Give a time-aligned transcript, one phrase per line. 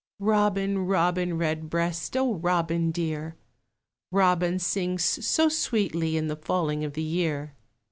[0.17, 3.35] Robin, Robin Redbreast, O Robin dear!
[4.09, 7.53] Robin sings so sweetly In the falling of the year.